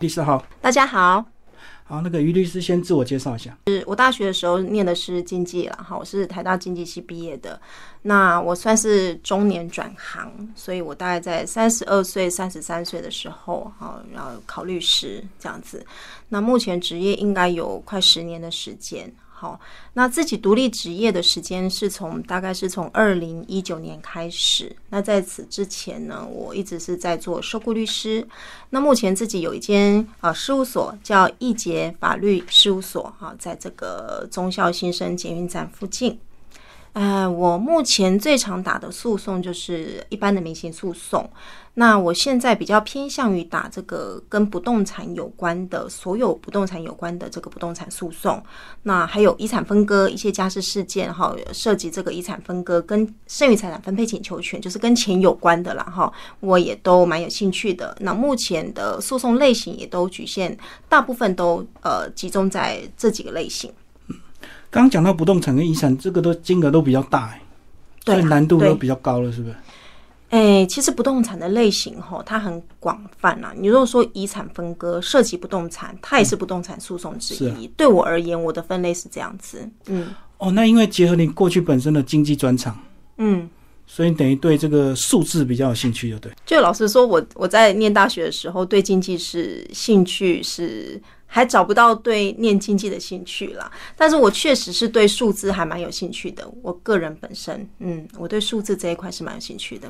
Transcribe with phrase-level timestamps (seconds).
[0.00, 1.22] 律师好，大家好。
[1.84, 3.54] 好，那个于律师先自我介绍一下。
[3.66, 7.60] 是我大学的时候念的是经济了哈，我是台大经济系毕业的。
[8.00, 15.84] 那我算是中年转行，所以我大概在三十二岁、三十三岁的时候，哈，然后考律师这样子。
[16.30, 19.12] 那目前职业应该有快十年的时间。
[19.40, 19.58] 好，
[19.94, 24.76] 那自己独立职业的时间是从大概是从二零一九年开始。
[24.90, 28.28] 那在此之前呢，我一直是在做受雇律师。
[28.68, 36.18] 那目前自己有一间啊事务所，叫易捷法律事务所，哈，在这个中校新生捷运站附近。
[36.92, 41.28] 呃，我目前最常打的诉讼就是一般的民刑诉讼。
[41.74, 48.42] 那我现在比较偏向于打这个跟不动产有关的所有不动产有关的这个不动产诉讼。
[48.82, 57.96] 那还有遗产分割一些家事事件哈，涉及这个遗产分割跟剩余财产分配请求权，就是跟钱有关的啦哈，我也都蛮有兴趣的。
[58.00, 63.72] 那目前的诉讼类型也都局限，大部分都呃集中在这几个类型。
[64.70, 67.42] 刚刚讲到不动产跟遗产，这个都金额都比较大哎，
[68.04, 69.54] 对，难度都比较高了，是不是？
[70.28, 73.52] 哎，其实不动产的类型哈，它很广泛啊。
[73.56, 77.66] 你如果说遗产分割涉及不动产，它也是不动产诉讼之一。
[77.76, 79.68] 对我而言，我的分类是这样子。
[79.86, 82.78] 嗯，哦，那因为结合你过去本身的经济专长，
[83.16, 83.50] 嗯，
[83.88, 86.30] 所以等于对这个数字比较有兴趣，就对。
[86.46, 91.02] 就老实说，我我在念大学的时候，对经济是兴趣是。
[91.32, 96.44] 还找不到对念经济的兴趣啦，但是我确实是对数字还蛮有兴趣的。
[96.60, 99.88] 我个人本身，嗯，我对数字这一块是蛮有兴趣的。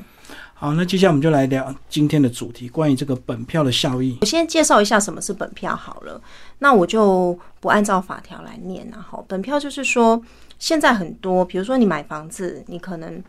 [0.53, 4.19] 好，那接下来我们就来聊今天的主题，关于这个本票的效益。
[4.21, 6.21] 我先介绍一下什么是本票好了，
[6.59, 9.03] 那我就不按照法条来念啊。
[9.09, 10.21] 好，本票就是说，
[10.59, 13.23] 现在很多，比如说你买房子，你可能。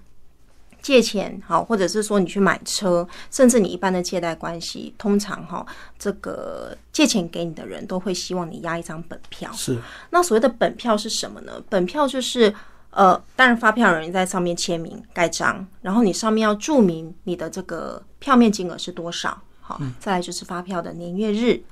[0.83, 5.64] 借钱好，或者是说你去买车，甚至你一般的借贷关系，通常哈，
[5.98, 9.50] 这个借钱给你的人都会希望你押一张本票。
[9.53, 9.78] 是。
[10.10, 11.62] 那所谓的本票是什么呢？
[11.70, 12.53] 本票就是
[12.91, 19.41] 呃，当然发票人在上面签名盖章，然后你上面要注明你的这个票面金额是多少。
[19.60, 21.62] 好，再来就是发票的年月日，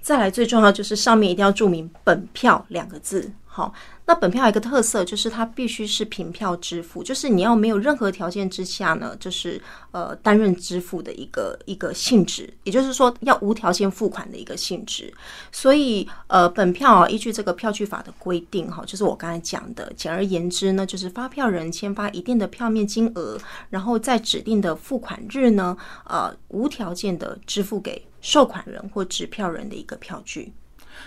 [0.00, 3.30] 再来最重要就是上面一定要注明本票两个字。
[3.54, 3.72] 好。
[4.06, 15.14] 那本票一个特色就是它必须是凭票支付，就是你要没有任何条件之下呢，就是呃担任支付的一个一个性质，也就是说要无条件付款的一个性质。
[15.52, 23.38] 所以呃本票啊依据这个票据法的规定哈，就是我刚才讲的，简而言之呢，就是发票人签发一定的票面金额，
[23.70, 30.52] 然后在指定的付款日呢，呃无条件的支付给收款人或支票人的一个票据。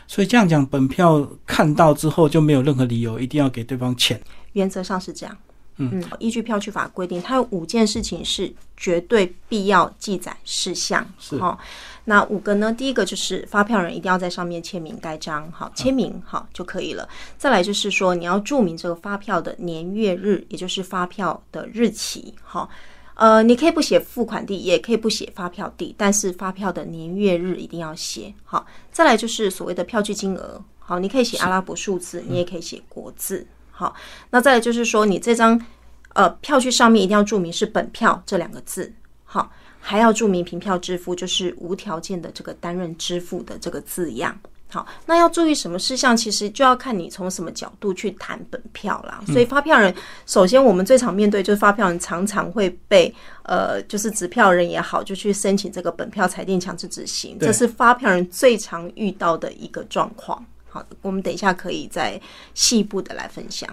[0.06, 4.22] 所以这样讲，本票看到之后就没有任何理由一定要给对方钱。
[4.54, 5.38] 原则上是这样。
[5.78, 11.08] 嗯，依据票据法规定，它有五件事情是绝对必要记载事项。
[11.20, 11.58] 是哈，
[12.06, 12.74] 那五个呢？
[12.74, 17.08] 第一个就是发票人一定要在上面签名盖章，好签名好就可以了。
[17.38, 22.34] 再来就是说，你要注明这个发票的年月日，也就是发票的日期。
[22.44, 22.70] 好。
[23.18, 28.32] 呃，你可以不写付款地，也可以不写发票地，但是发票的年月日一定要写。
[28.46, 30.64] 好，再来就是所谓的票据金额。
[30.78, 33.48] 好，你可以写阿拉伯数字，你也可以写国字。
[33.72, 33.96] 好，
[34.30, 35.60] 那再来就是说，你这张
[36.14, 38.94] 呃票据上面一定要注明是本票这两个字。
[39.26, 44.40] 好，还要注明凭票支付，就是无条件的这个担任支付的这个字样。
[44.70, 46.16] 好，那要注意什么事项？
[46.16, 49.22] 其实就要看你从什么角度去谈本票啦。
[49.28, 49.94] 所以发票人，
[50.26, 53.14] 首先我们最常面对就是发票人常常会被
[53.44, 60.46] 呃，就是执票人也好，就去申请这个本票裁定强制执行，这是发票人最常遇到的一个状况。
[60.70, 62.20] 好，我们等一下可以再
[62.54, 63.70] 细部的来分享。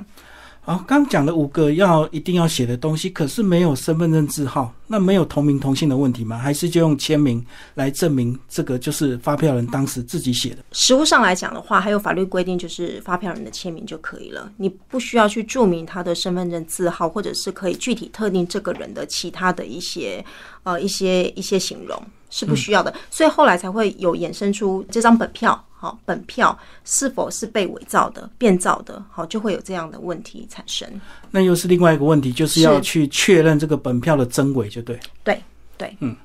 [0.67, 6.39] 好，刚讲了五个要一定要写的东西，可是没有身份证字号，那没有同名同姓的问题吗？
[6.39, 7.45] 还是就用签名
[7.75, 10.65] 来证明这个就是发票人当时自己写的？
[10.73, 20.25] 实物上来讲的话，还有法律规定，就是发票人的签名就可以了，你不需要去注明他的身份证字号，或者是可以具体特定这个人的其他的一些
[20.63, 25.63] 呃一些一些形容是不需要的，所以后来才会有衍生出这张本票。
[25.84, 29.04] 好，本票是否是被伪造的、变造的？
[29.10, 30.89] 好，就会有这样的问题产生。
[31.31, 34.98] 那又是另外一个问题，就是要去确认这个本票的真伪，就对。
[35.22, 35.39] 对
[35.77, 36.16] 对，嗯。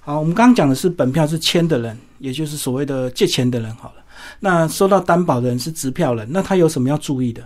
[0.00, 3.74] 好，我们刚刚讲的是本票是签的人，也就是所谓的借钱的人。
[3.74, 4.04] 好了，
[4.38, 7.42] 那收到担保的人是支票人，那他有什么要注意的？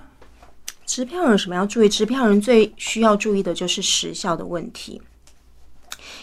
[0.84, 1.88] 支票人什么要注意？
[1.88, 5.00] 支票人最需要注意的就是时效的问题。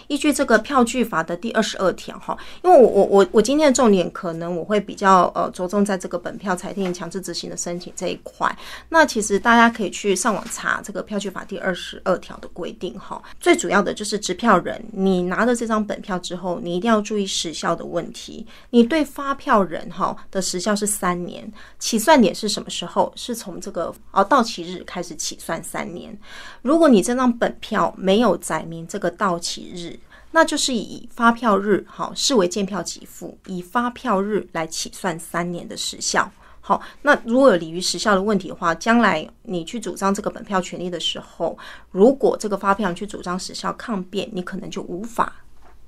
[0.08, 8.56] 依据这个票据法的第二十二条哈，因为我我我我今天的重点可能我会比较呃着重在这个本票裁定强制执行的申请这一块。
[8.90, 13.22] 那其实大家可以去上网查这个票据法第二十二条的规定哈。
[13.40, 18.46] 最主要的就是支票人，你拿了这张本票之后，你一定要注意时效的问题。
[18.70, 23.12] 你对发票人哈的时效是三年，起算点是什么时候？
[23.16, 26.16] 是从这个哦到期日开始起算三年。
[26.62, 30.00] 如果你这张本票没有载明这个到期日，日
[30.32, 36.32] 那就是以发票日好视为见票给付，以发票日来起算三年的时效。
[36.62, 41.58] 好，那如果有利于时效的问题的话，将来你去主张这个本票权利的时候，
[41.92, 45.36] 如果这个发票你去主张时效抗辩，你可能就无法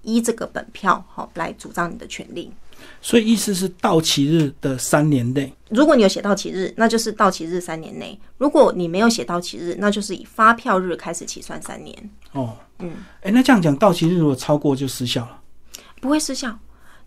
[0.03, 2.53] 依这个本票好来主张你的权利。
[3.01, 12.09] 所以意思是到期日的三年内，如果你有写到期日，那就是到期日三年内；如果你没有写到期日，那就是以发票日开始起算三年。
[12.33, 12.91] 哦，嗯，
[13.21, 15.41] 哎，那这样讲，到期日如果超过就失效了？
[16.01, 16.57] 不会失效，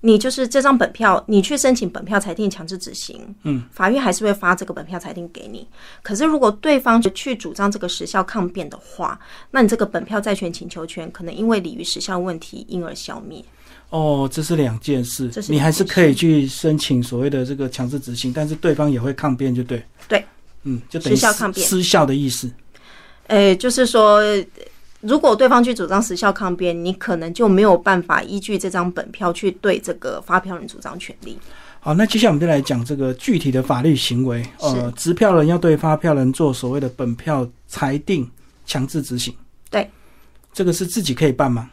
[0.00, 5.66] 你就是这张本票，你去申请本票裁定强制执行，嗯，法院还是会发这个本票裁定给你。
[6.02, 9.18] 可是如果对方去主张这个时效抗辩的话，
[9.50, 13.44] 那你这个本票债权请求权可能因为鲤鱼时效问题因而消灭。
[13.90, 19.84] 哦，这是两件事，这是你还是可以去申请所谓的这个强制执行，但是对方也会抗辩，就对。
[20.08, 20.24] 对，
[20.62, 22.48] 嗯，就等于时效抗辩失效的意思。
[23.26, 24.22] 诶，就是说，
[25.00, 31.38] 如果对方去主张时效抗辩，你可能就没有办法依据这张本票去对这个发票人主张权利。
[31.80, 34.44] 好，那接下来我们就来讲这个具体的法律行为。
[34.60, 38.30] 呃，执票人要对发票人做所谓的本票裁定
[38.66, 39.34] 强制执行。
[39.70, 39.90] 对，
[40.52, 41.70] 这个是自己可以办吗？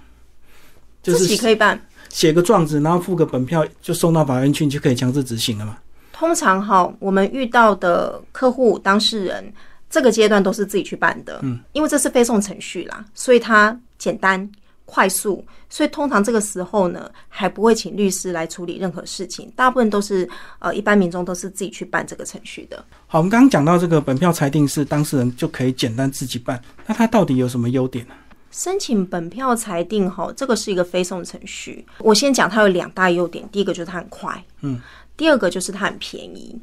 [1.04, 1.80] 就自己可以办。
[2.08, 5.78] 写个状子，然后付个本票，就送到法院去，你就可以强制执行了嘛？
[6.14, 9.54] 通常哈，我们遇到的客户当事人，
[9.90, 14.50] 这个阶段都是自己去办的，嗯，因为这是非送程序啦，所以它简单
[14.86, 20.28] 快速，所以通常这个时候呢，还不会请律师来处理任何事情，大部分都是
[20.60, 22.84] 呃一般民众都是自己去办这个程序的。
[23.08, 28.14] 好，我们刚刚讲到这个本票裁定是当事人就可以简单自己办，那它到底有什么优点呢？
[28.50, 31.86] 申请本票裁定哈，这个是一个非送程序。
[32.00, 34.80] 我先讲它有两大优点，第一个就是它很快，嗯，
[35.18, 36.60] 第二个就是它很便宜。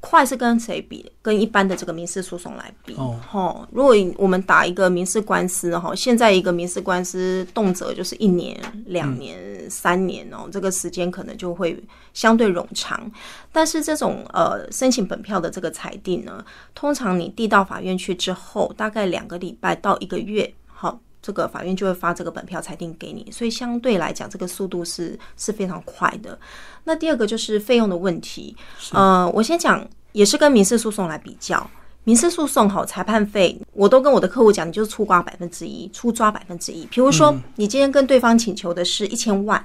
[0.00, 1.12] 快是跟谁比？
[1.22, 2.94] 跟一般的这个民事诉讼来比。
[2.94, 11.78] 哦吼，如果我们打一个民事官司哈，现在一个民事官司动辄就是一年、两年、三年哦，这个时间可能就会
[12.14, 13.10] 相对冗长。
[13.52, 16.44] 但是这种呃申请本票的这个裁定呢，
[16.74, 20.98] 通常你递到法院去之后，大概两个礼拜到一个月，好。
[21.22, 26.38] 这个法院就会发这个本票裁定给你，所以相对来讲，这个速度是是非常快的。
[26.84, 28.56] 那第二个就是费用的问题，
[28.92, 31.70] 呃，我先讲，也是跟民事诉讼来比较。
[32.04, 36.86] 民事诉讼好，裁判费我都跟我的客户讲，你就是出瓜百分之一，出抓百分之一。
[36.86, 39.62] 比如说，你今天跟对方请求的是一千万，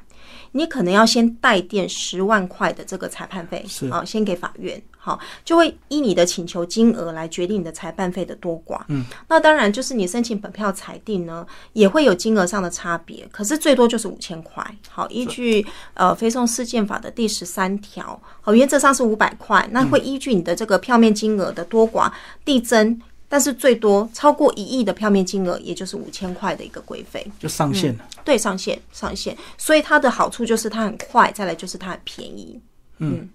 [0.56, 8.80] 你可能要先代垫十万块的这个裁判费，是啊，先给法院，好，就会依你的请求金额来决定你的裁判费的多寡。
[8.88, 14.66] 嗯，那当然就是你申请本票裁定呢，也会有金额上的差别，可是最多就是五千块。
[14.90, 22.10] 好，依据呃非讼事件法的第十三条，好，原则上是五百块，那会依据你的这个票面金额的多寡
[22.46, 23.02] 递增。
[23.28, 28.08] 但是最多超过一亿的票面金额，也就是五千块的一个规费，就上限了。
[28.24, 32.60] 对，上限上限，所以它的好处就是它很快，再来就是它很便宜。
[33.00, 33.28] 嗯，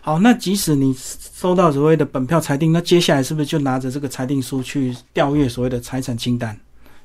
[0.00, 6.58] 好，那即使你收到所谓的本票裁定，那接下来是不是就拿着这个裁定书去调阅所谓的财产清单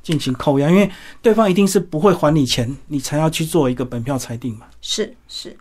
[0.03, 0.69] 进行扣押？
[0.69, 0.91] 因为
[1.21, 4.65] 对方一定是不会还你钱，你才要去做一个本票裁定嘛。
[4.81, 5.55] 是是。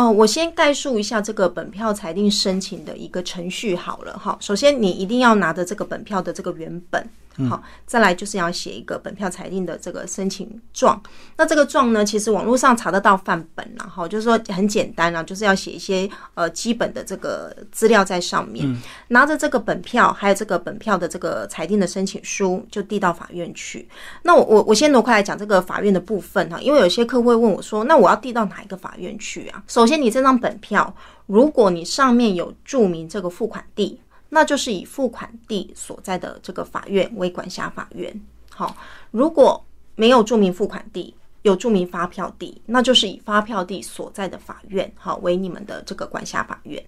[0.00, 4.34] 哦，我先概述一下这个本票裁定申请的一个程序好了哈。
[4.40, 7.06] 首先，你一定要拿着这个本票的这个原本，
[7.48, 11.00] 好，再来就是要写一个本票裁定的这个申请状。
[11.36, 18.76] 那这个状呢，其实网络上查得到范本然后就是说很简单啊，就是要写一些呃基本的这个资料在上面。
[19.08, 23.88] 拿着这个本票，还有这个本票的这个裁定的申请书，就递到法院去。
[24.22, 29.62] 那我我我先挪开来讲这个法院的部分哈，因为有些客户会问我说，那我要递到哪一个法院去啊？
[29.66, 30.94] 首先，你这张本票，
[31.26, 38.18] 如果你上面有注明这个付款地，那就是以付款地所在的这个法院为管辖法院。
[38.48, 38.74] 好，
[39.10, 39.62] 如果
[39.94, 46.82] 没有注明付款地，有注明发票地，那就是以发票地所在的法院，好为你们的这个管辖法院。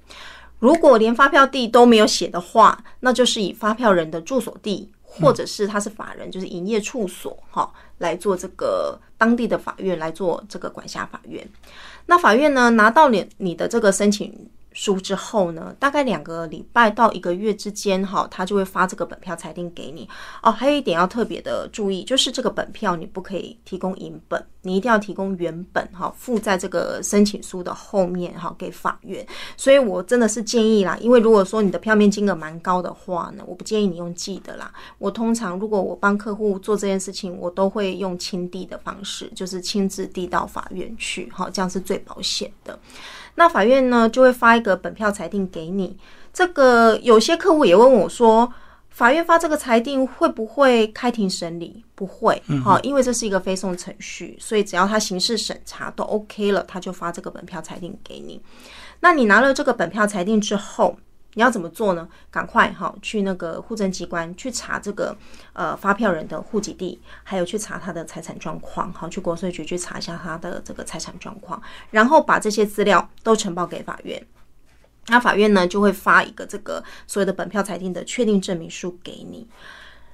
[0.59, 11.47] 如果连发票地都没有写的话，那就是以发票人的住所地，或者是他是法人，就是营业处所，哈，来做这个当地的法院来做这个管辖法院。
[12.07, 14.33] 那法院呢，拿到你你的这个申请
[14.75, 20.09] 书之后呢，大概两个礼拜到一个月之间，哈，他就会发这个本票裁定给你。
[20.43, 29.27] 哦，还有一点要特别的注意，就是这个本票你不可以提供影本，你一定要提供原本，哈，附在这个申请书的后面，哈，给法院。
[29.57, 34.73] 所以我真的是建议啦，因为如果说你的票面金额蛮高的话呢，我不建议你用寄的啦。
[34.99, 42.79] 我通常如果我帮客户做这件事情，我都会用亲递的方式，就是亲自递到法院去，哈，这样是最保险的。
[43.35, 45.97] 那法院呢就会发一个本票裁定给你。
[46.33, 48.53] 这个有些客户也问我说，
[48.91, 51.85] 法院发这个裁定会不会开庭审理？
[51.95, 58.41] 不会，好，因为这是一个非讼程序，所以只要他刑事审查都 OK 了，他就发这个本票裁定给你。
[59.01, 60.97] 那你拿了这个本票裁定之后。
[61.35, 62.07] 你要怎么做呢？
[62.31, 65.17] 赶快哈，去那个户政机关去查这个
[65.55, 71.61] 呃发票人的户籍地，还有去查他的财产状况，好，去国税局去查一下他的这个财产状况，
[71.91, 74.23] 然后把这些资料都呈报给法院，
[75.07, 79.49] 那法院呢就会发一个这个所有的本票裁定的确定证明书给你。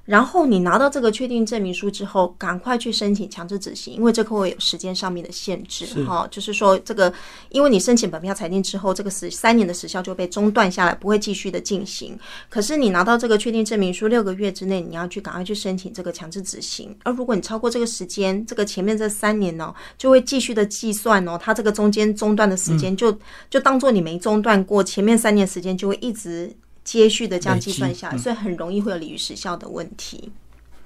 [0.08, 6.26] 然后你拿到这个确定证明书之后，赶快去申请强制执行，因为这个会有时间上面的限制哈。
[6.30, 7.12] 就是说，这个
[7.50, 12.18] 因为你申请本票裁定之后，这个时三年的时效就被中断下来，不会继续的进行。
[12.48, 16.96] 可是你拿到这个确定证明书六个月之内，你要去赶快去申请这个强制执行。
[17.04, 23.14] 而如果你超过这个时间，这个前面这三年呢，就会继续的计算哦，它这个中间中断的时间就
[23.50, 26.50] 就当做你没中断过，前面三年时间就会一直。
[26.88, 30.32] 接续的这样计算下来，所以很容易会有鲤鱼时效的问题。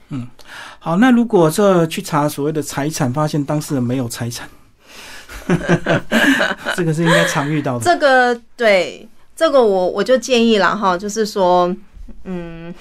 [0.09, 0.26] 嗯，
[0.80, 4.49] 好，那如果这去查所谓的财产，发现当事人没有财产，
[6.75, 7.85] 这个是应该常遇到的。
[7.85, 11.73] 这个对，这个我我就建议了哈，就是说，
[12.25, 12.75] 嗯。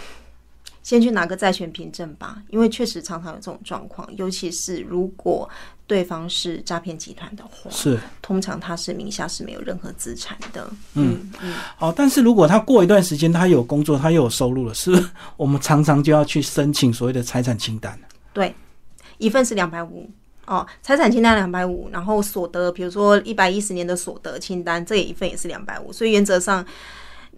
[0.83, 5.49] 先去拿个债权凭证吧，因为确实常常有这种状况，尤其是如果
[5.85, 10.67] 对方是诈骗集团的话，是通常他是名下是没有任何资产的。
[10.93, 15.07] 嗯嗯，好，但是如果他过一段时间他有工作，他又有收入了，是不是
[15.37, 17.99] 我们常常就要去申请所谓的财产清单？
[18.33, 18.55] 对，
[19.17, 20.09] 一份是两百五
[20.45, 26.65] 哦，财产清单两百五，然后所得，比如说一百一十年的所得清单，这一份也是两百五，所以原则上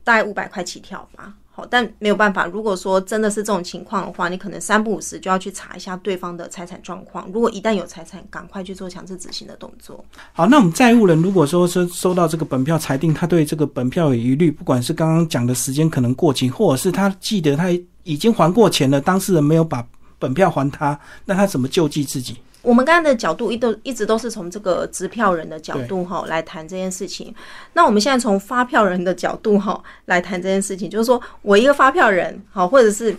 [0.04, 1.34] 大概五百块起跳吧。
[1.56, 2.48] 好，但没有办法。
[2.48, 7.30] 如果说真的是这种情况的话，你可能三不五时就要去查一下对方的财产状况。
[7.32, 10.04] 如果一旦有财产，赶快去做强制执行的动作。
[10.32, 17.70] 好，那我们债务人如果说是收到这个本票裁定，他对这个本票有疑虑，不管是刚刚讲的时间可能过期，或者是他记得他
[18.02, 19.86] 已经还过钱了，当事人没有把
[20.18, 22.36] 本票还他，那他怎么救济自己？
[22.64, 27.36] 我们刚刚的角度一都一直都是从这个支票人的角度哈来谈这件事情。
[27.74, 33.16] 那我们现在从发票人的角度哈来谈这件事情，就是说我一个发票人好，或者是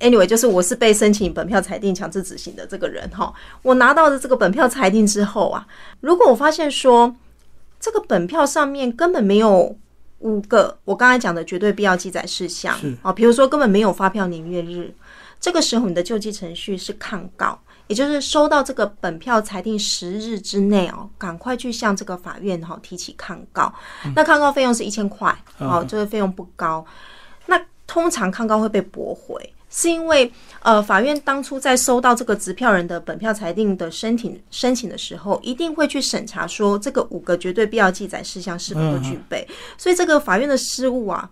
[0.00, 3.32] anyway，就是我是被申请本票裁定强制执行的这个人哈。
[3.62, 5.66] 我拿到的这个本票裁定之后啊，
[6.00, 7.16] 如果我发现说
[7.80, 9.74] 这个本票上面根本没有
[10.18, 14.92] 五个我刚才讲的绝对必要记载事项啊，比如说根本没有发票年月日，
[15.40, 17.58] 这个时候你的救济程序是抗告。
[17.86, 23.72] 也就是收到这个本票裁定十日之内哦，赶快去向这个法院哈提起抗告。
[24.14, 26.84] 那抗告费用是一千块，哦，这个费用不高。
[27.46, 30.30] 那通常抗告会被驳回，是因为
[30.60, 39.48] 呃，法院当初在收到这个执票人的本票裁定的申请申请的时候，一定会去审查说这个五个绝对必要记载事项是否都具备。
[39.78, 41.30] 所以这个法院的失误啊。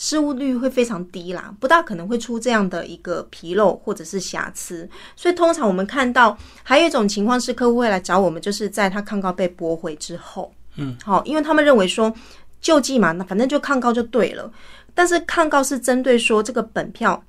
[0.00, 4.88] 失误率会非常低啦，不大可能会出这样的一个纰漏或者是瑕疵。
[5.16, 12.14] 所以通常我们看到还有一种情况是客户会来找我们，就是在他抗告被驳回之后，嗯，好，因为他们认为说
[12.60, 14.48] 救济嘛，那反正就抗告就对了。
[14.94, 17.20] 但是抗告是针对说这个本票。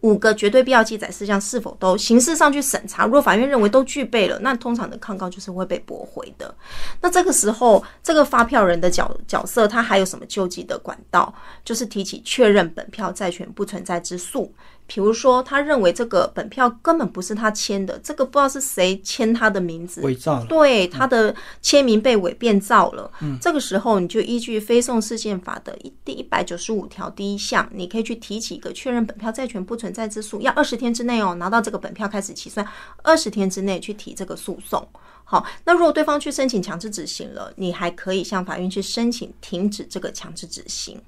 [0.00, 3.04] 五个绝对必要记载事项是否都形式上去审查？
[3.04, 6.54] 如果法院认为都具备了，那通常的抗告就是会被驳回的。
[7.00, 11.34] 那这个时候，这个发票人的角角色，他还有什么救济的管道？
[11.64, 14.52] 就是提起确认本票债权不存在之诉。
[14.92, 21.32] 比如说，他认为这个本票根本不是他签的，这个不知道是谁签他的名字，伪造了，对，他的
[21.62, 23.08] 签名被伪变造了。
[23.20, 32.66] 嗯，这个时候你就依据《非讼事件法》的一第一百九十五条第一项，你可以去提起一个确认本票债权不存在之诉，要二十天之内哦，拿到这个本票开始起算，
[33.04, 34.84] 二十天之内去提这个诉讼。
[35.22, 41.00] 好，那如果对方去申请强制执行了，你还可以向法院去申请停止这个强制执行。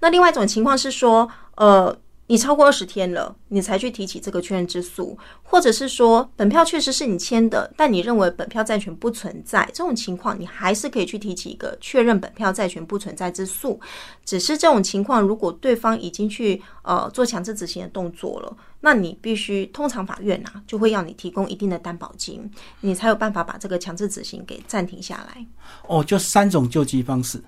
[0.00, 1.96] 那另外一种情况是说，呃。
[2.30, 13.80] 你超过二十天了，你才去提起这个确认之诉，或者是说本票确实是你签的，但你认为本票债权不存在，这种情况你还是可以去提起一个确认本票债权不存在之诉。
[14.24, 22.48] 只是这种情况，如果对方已经去呃做强制执行的动作了，那你必须通常法院呐就会要你提供一定的担保金，
[22.82, 25.44] 你才有办法把这个强制执行给暂停下来。
[25.88, 27.42] 哦，就三种救济方式。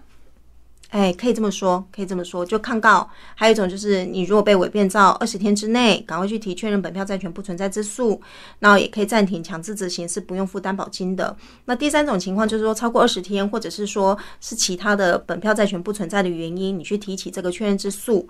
[0.92, 3.08] 哎，可以这么说，可以这么说，就抗告。
[3.34, 8.20] 还有一种就是，你如果被伪变造，二十天之内赶快去提确认本票债权不存在之诉，
[8.58, 11.34] 然后也可以暂停强制执行，是不用付担保金的。
[11.64, 18.28] 那第三种情况就是说，超过二十天，或者是说是其他的本票债权不存在的原因，你去提起这个确认之诉，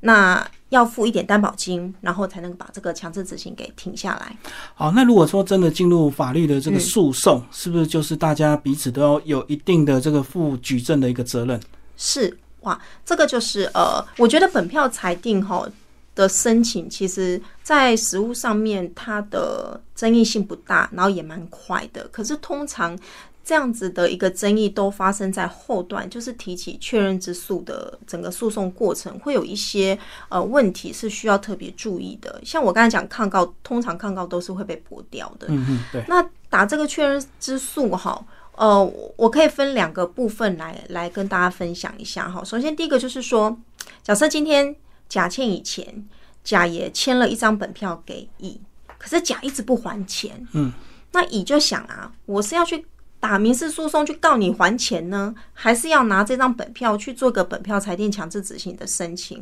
[0.00, 4.34] 那要付一点担保金，然后才能把这个强制执行给停下来。
[4.74, 11.60] 好，那如果说真的进入法律的这个诉讼，是不是就是大家彼此都要有一定的这个负举证的一个责任？
[11.98, 15.68] 是哇，这个就是呃，我觉得本票裁定哈
[16.14, 22.08] 的申请，其实在实务上面它的争议性不大，然后也蛮快的。
[22.08, 22.98] 可是通常
[23.44, 29.96] 这样子的一个争议都发生在后段，就是提起确认之诉的整个诉讼过程，会有一些
[30.28, 32.40] 呃问题是需要特别注意的。
[32.44, 35.46] 像我刚才讲抗告，通常抗告都是会被驳掉的。
[35.50, 36.04] 嗯嗯，对。
[36.08, 38.24] 那打这个确认之诉哈。
[38.58, 42.42] 呃，我可以分两个部分来来跟大家分享一下哈。
[42.42, 43.56] 首先，第一个就是说，
[44.02, 44.74] 假设今天
[45.08, 46.04] 甲欠乙钱，
[46.42, 48.60] 甲也签了一张本票给乙，
[48.98, 50.72] 可是甲一直不还钱，嗯，
[51.12, 52.84] 那乙就想啊，我是要去
[53.20, 59.40] 打民事诉讼去告你还钱呢，还是要拿这张本票去做个本票裁定强制执行的申请？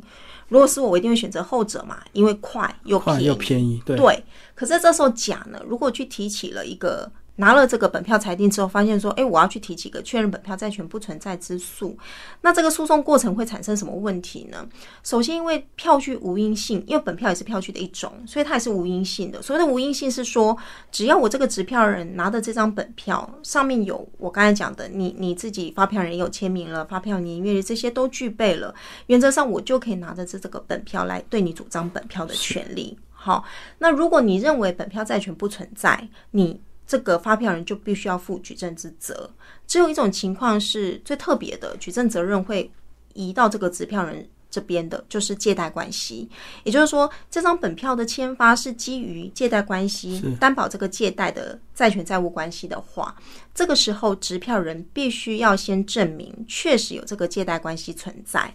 [0.49, 3.25] 如果是我，我一定会选择后者嘛，因为快又便宜。
[3.25, 3.97] 又便宜，对。
[3.97, 4.25] 对。
[4.55, 7.11] 可是这时候甲呢，如果去提起了一个。
[7.37, 11.97] 拿了这个本票裁定之后，发现说，哎，我要去提几个确认本票债权不存在之诉，
[12.41, 14.67] 那这个诉讼过程会产生什么问题呢？
[15.03, 19.41] 首先，因为票据无因性，因为本票也是票据的一种，所以它也是无因性的。
[19.43, 20.57] 所谓的无因性是说，
[20.91, 28.75] 只要我这个执票人拿的这张本票上面有我刚才讲的，你你自己发票人有签名了，发票年月日这些都具备了，
[29.07, 32.99] 原则上我就可以拿着这这个本票来对你主张本票的权利。
[33.13, 33.45] 好，
[33.79, 39.31] 那如果你认为本票债权不存在，你这个发票人就必须要负举证之责。
[39.67, 42.71] 只有一种情况是最特别的，举证责任会
[43.15, 46.29] 移到这个支票人这边的，就是借贷关系。
[46.63, 53.15] 也就是说，这张本票的签发是基于借贷关系，担保这个借贷的债权债务关系的话，
[53.53, 58.55] 这个时候支票人必须要先证明确实有这个借贷关系存在。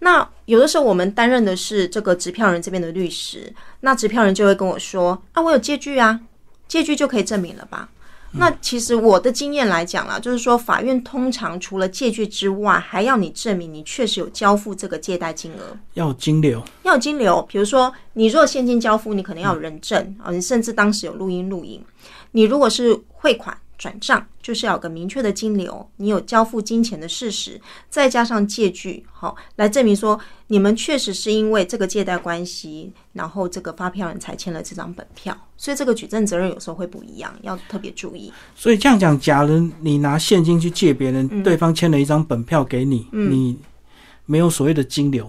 [0.00, 6.20] 那有的时候我们担任的是这个支票人这边的律师，那支票人就会跟我说：“啊，我有借据啊。”
[6.72, 7.86] 借据就可以证明了吧？
[8.30, 17.42] 那其实我的经验来讲啦，就是说法院通常除了借据之外，还要你证明你确实有交付这个借贷金额，要有金流，要有金流。
[17.46, 21.84] 比如说，你如果现金交付，你可能要有人证啊，你甚至当时有录音录影。
[22.30, 23.54] 你如果是汇款。
[23.82, 30.16] 转账就是要有个明确的金流，你有交付金钱的事实，再加上借据，好来证明说
[30.46, 38.32] 你们确实是因为这个借贷关系，然后这个发票人才签了这张本票，所以这个举证责任有时候会不一样，要特别注意。
[38.54, 43.58] 所以这样讲，假如你拿现金去借别人，对方签了一张本票给你，你
[44.26, 45.28] 没有所谓的金流，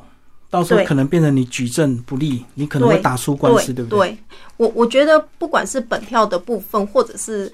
[0.52, 4.10] 到时候可能变成你举证不利，你可能会打输官司，对不对？
[4.10, 4.18] 对
[4.58, 7.52] 我我觉得不管是本票的部分，或者是。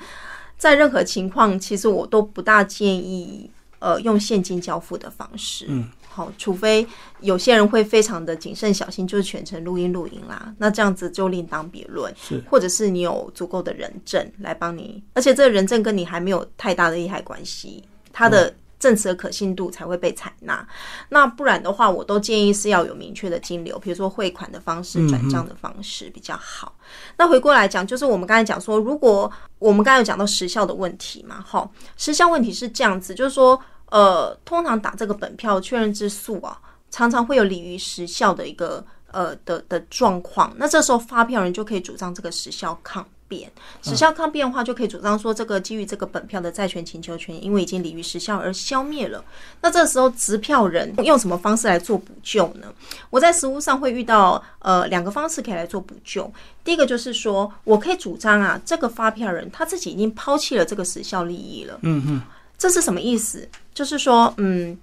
[0.60, 5.66] 在任何情况，其实我都不大建议，呃，用现金交付的方式。
[5.70, 6.86] 嗯，好，除非
[7.22, 12.14] 有些人会非常的谨慎小心，就是全程录音录音啦，那这样子就另当别论。
[12.16, 18.54] 是，或者是你有足够的人证来帮你，而且这个人证跟你还没有太大的利害关系，他的。
[18.80, 20.66] 证词的可信度才会被采纳，
[21.10, 26.74] 那不然的话，我都建议是要有明确的金流，比如说汇款的方式、转账的方式比较好。
[27.18, 36.58] 那回过来讲，就是我们刚才讲说，如果我们刚才有讲到时效的问题嘛，哈，时效问题是这样子，就是说，呃，通常打这个本票确认之诉啊，
[36.90, 43.06] 常常会有鲤鱼时效的一个呃的的状况，那这时候发票人就可以主张这个时效抗。
[43.30, 43.50] 变
[43.82, 49.24] 时效抗辩的话，就可以主张说，这个基于这个本票的债权请求权，因为已经离于时效而消灭了。
[49.62, 52.74] 那这时候持票人用什么方式来做补救呢？
[53.12, 56.30] 我在实务上会遇到呃两个方式可以来做补救。
[56.64, 61.80] 第一个就是说我可以主张啊，这个发票人他自己已经抛弃了这个时效利益了。
[61.84, 62.22] 嗯嗯，
[62.58, 63.48] 这是什么意思？
[63.74, 64.78] 就是说，嗯，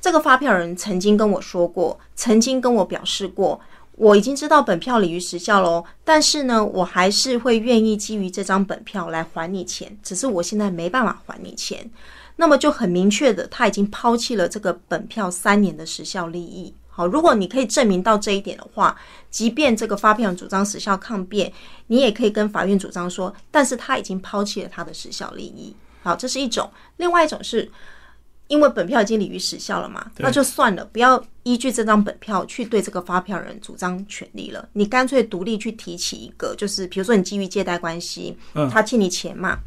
[0.00, 3.60] 这个发票人曾经跟我说过，曾经跟我表示过。
[3.96, 11.90] 我已经知道本票鲤鱼时效喽，但是呢，我还是会愿意基于这张本票来还你钱，只是我现在没办法还你钱。
[12.36, 16.74] 那么就很明确的，他已经抛弃了这个本票三年的时效利益。
[16.88, 18.94] 好，如果你可以证明到这一点的话，
[19.30, 21.50] 即便这个发票主张时效抗辩，
[21.86, 25.74] 你也可以跟法院主张说，但是他已经抛弃了他的时效利益。
[26.02, 27.70] 好，这是一种，另外一种是。
[28.48, 34.68] 因为本票已经履于时效了嘛，那就算了，不要依据这张本票去对这个发票人主张权利了。
[34.72, 38.36] 你干脆独立去提起一个，就是比如说你基于借贷关系，
[38.70, 39.58] 他欠你钱嘛，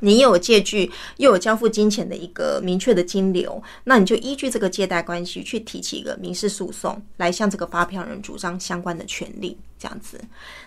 [0.00, 10.20] 你又有借据，又有交付金钱的一个明确的金流，那你就依据这个借贷关系去提起一个民事诉讼，来向这个发票人主张相关的权利，这样子。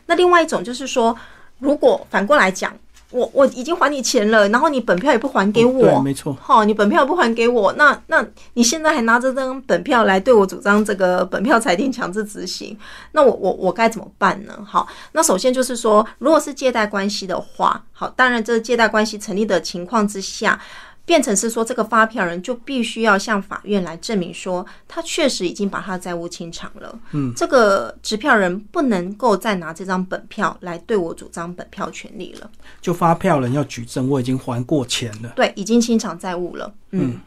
[0.06, 1.14] 那另外一种就是说，
[1.60, 2.74] 如果反过来讲。
[3.16, 6.36] 我我已经还你钱了，然后你本票也不还给我，对，没错。
[6.42, 8.26] 好，你本票不还给我，那那
[8.56, 12.78] 你现在还拿着这张本票来对我主张这个本票裁定强制执行，
[13.14, 14.54] 那我我我该怎么办呢？
[14.68, 20.60] 好，那首先就是说，如果是借贷关系的话，好，当然这借贷关系成立的情况之下。
[21.06, 27.00] 变成是说，这个发票人就必须要向法院来证明说，他确实已经把他的债务清偿了。
[27.12, 32.50] 嗯，这个支票人不能够再拿这张本票来对我主张本票权利了。
[32.82, 35.34] 就发票人要举证，我已经还过钱了。
[35.36, 36.74] 对，已经清偿债务了。
[36.92, 37.20] 嗯。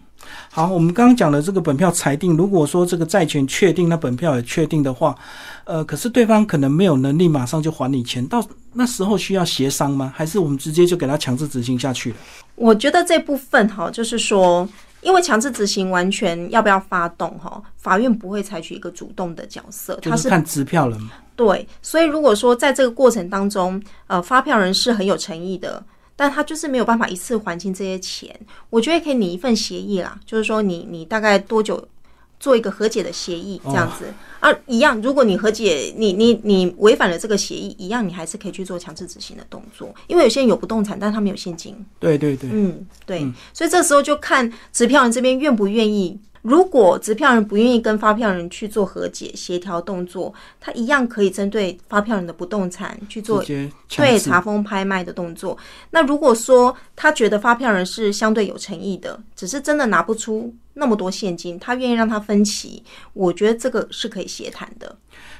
[0.50, 5.16] 好，我们刚刚讲的这个本票裁定，如果说这个债权确定，那本票也确定的话，
[5.64, 10.12] 呃，可是对方可能没有能力马上就还你钱，到那时候需要协商吗？
[10.14, 12.16] 还是我们直接就给他强制执行下去了？
[12.56, 14.68] 我觉得这部分哈，就是说，
[15.02, 21.10] 因为强制执行完全要不要发动哈，法院不会采取一个主动的角色，他是看支票人嘛。
[21.36, 25.82] 对，所以如果说在这个过程当中，呃，发票人是很有诚意的。
[26.20, 28.36] 但他就是没有办法一次还清这些钱，
[28.70, 31.86] 我觉得可以拟一份协议啦，就是说你你大概多久
[32.40, 34.12] 做一个和解的协议这样子。
[34.40, 41.74] 啊，一样，如果你和解，你你你违反了这个协议，一样你还是可以去做强制执行的动作，因为有些人有不动产，但他没有现金。
[42.00, 43.20] 对对对，嗯对，
[43.52, 46.20] 所以这时候就看支票人这边愿不愿意。
[46.48, 53.44] 如果支票人不愿意跟发票人去做和解协调动作，他一样可以针对发票人的不动产去做
[53.88, 55.58] 对查封拍卖的动作。
[55.90, 62.82] 那如果说他觉得发票人是相对有诚意的，只是真的拿不出那么多现金，他愿意让他分期，
[63.12, 64.96] 我觉得这个是可以协谈的。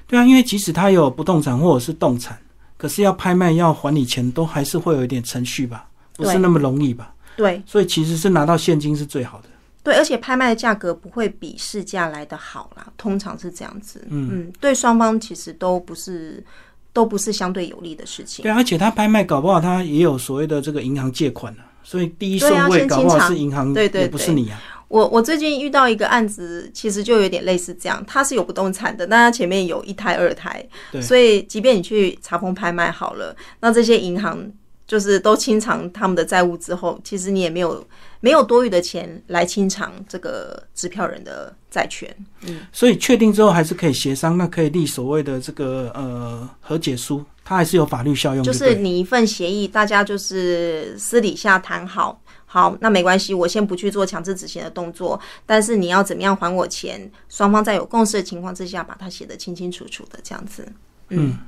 [0.06, 2.38] 对啊，因为即使他有不动产或者是动产，
[2.76, 7.14] 可是要拍卖要还你钱，都还是会有一点程序吧，不是那么容易吧？
[7.34, 9.48] 对，所以其实是拿到现金是最好的。
[9.88, 14.06] 对，而且拍卖的价格不会比市价来的好啦，通常是这样子。
[14.10, 16.44] 嗯，对，双方其实都不是
[16.92, 18.42] 都不是相对有利的事情。
[18.42, 24.60] 对，而且他拍卖搞不好他也有所谓的这个银行借款所以第一顺位搞不好是银行，对对，不是你啊。
[24.88, 30.62] 我我最近遇到一个案子，其实就有点类似这样，他是有不动产的，但他前面有一胎二胎，
[31.00, 34.50] 所以即便你去查封拍卖好了，那这些银行。
[34.88, 37.86] 就是都清偿他们的债务之后，其实你也没有
[38.20, 42.12] 没有多余的钱来清偿这个支票人的债权。
[42.46, 48.42] 嗯，所以确定之后还是可以协商，那可以立所谓的这个呃和解书，它还是有法律效用。
[48.42, 60.66] 就是你一份协议，大家就是私底下谈好，好，那没关系，我先不去做强制执行的动作，但是你要怎么样还我钱，双方在有共识的情况之下，把它写得清清楚楚的这样子。
[61.10, 61.38] 嗯，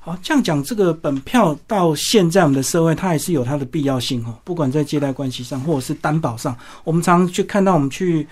[0.00, 4.38] 好，这样讲，这个本票到现在我们的社会，它还是有它的必要性哦。
[4.44, 8.26] 不管在借贷关系上，或者是担保上，我们常常去看到，我们去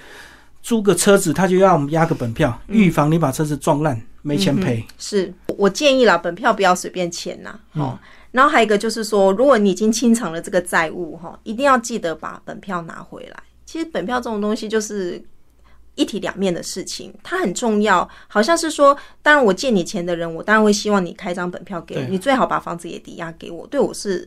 [0.62, 4.84] 租个车子，他就要我们押个本票，预防你把车子撞烂，没钱赔。
[4.98, 7.58] 是我建议啦，本票不要随便签呐。
[7.72, 7.98] 哦，
[8.30, 13.36] 然后还有一个就是说，如果你已经清偿了这个债务，哈，一定要记得把本票拿回来。
[13.66, 15.22] 其实本票这种东西就是。
[15.96, 18.08] 一体两面的事情，它很重要。
[18.28, 24.26] 好像是说，当然我借你钱的人，我当然会希望你开张本票给我，你最好把房子也抵押给我，对我是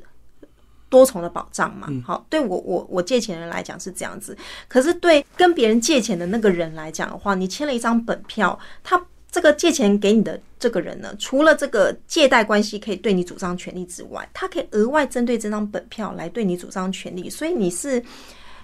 [0.89, 1.87] 多重的保障嘛。
[2.05, 18.03] 好，对我我我借钱人来讲是这样子，可是对跟别人借钱的那个人来讲的话，你签了一张本票，他这个借钱给你的这个人呢，除了这个借贷关系可以对你主张权利之外，他可以额外针对这张本票来对你主张权利，所以你是。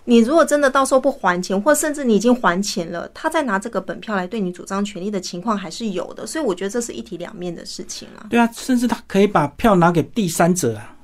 [0.05, 8.25] 你如果真的到时候不还钱，或甚至你已经还钱了，他再拿这个本票来对你主张权利的情况还是有的，所以我觉得这是一体两面的事情啊。
[8.29, 10.95] 对啊，甚至他可以把票拿给第三者啊，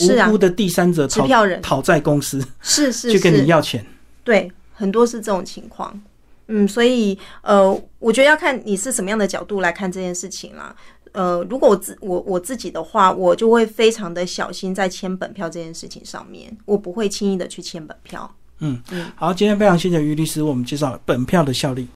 [0.00, 3.84] 无辜的第三者，讨票人讨债公司是是去跟你要钱。
[4.22, 6.00] 对，很多是这种情况。
[6.48, 10.74] 嗯，所以呃，我觉得要看你是什么样的角度来看这件事情啦。
[11.12, 18.34] 呃，如果我自我我自己的话，我就会非常的小心在签本票这件事情上面，我不会轻易的去签本票。
[18.64, 21.86] 嗯嗯，好，今天非常谢谢于律师为我们介绍本票的效力。